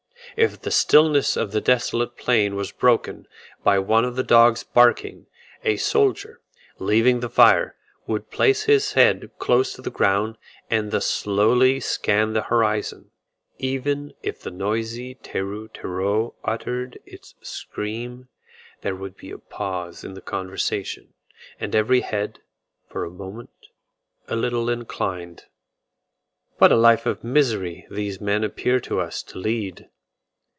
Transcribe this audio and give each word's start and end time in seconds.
If 0.37 0.61
the 0.61 0.71
stillness 0.71 1.35
of 1.35 1.51
the 1.51 1.59
desolate 1.59 2.15
plain 2.15 2.55
was 2.55 2.71
broken 2.71 3.27
by 3.65 3.79
one 3.79 4.05
of 4.05 4.15
the 4.15 4.23
dogs 4.23 4.63
barking, 4.63 5.25
a 5.65 5.75
soldier, 5.75 6.39
leaving 6.79 7.19
the 7.19 7.29
fire, 7.29 7.75
would 8.07 8.29
place 8.31 8.63
his 8.63 8.93
head 8.93 9.29
close 9.39 9.73
to 9.73 9.81
the 9.81 9.91
ground, 9.91 10.37
and 10.69 10.89
thus 10.91 11.05
slowly 11.05 11.81
scan 11.81 12.31
the 12.31 12.43
horizon. 12.43 13.11
Even 13.57 14.13
if 14.23 14.39
the 14.39 14.51
noisy 14.51 15.15
teru 15.15 15.67
tero 15.67 16.35
uttered 16.45 16.97
its 17.05 17.35
scream, 17.41 18.29
there 18.83 18.95
would 18.95 19.17
be 19.17 19.31
a 19.31 19.37
pause 19.37 20.01
in 20.05 20.13
the 20.13 20.21
conversation, 20.21 21.13
and 21.59 21.75
every 21.75 21.99
head, 22.01 22.39
for 22.87 23.03
a 23.03 23.09
moment, 23.11 23.51
a 24.29 24.37
little 24.37 24.69
inclined. 24.69 25.47
What 26.57 26.71
a 26.71 26.77
life 26.77 27.05
of 27.05 27.21
misery 27.21 27.85
these 27.91 28.21
men 28.21 28.45
appear 28.45 28.79
to 28.81 29.01
us 29.01 29.23
to 29.23 29.37
lead! 29.37 29.89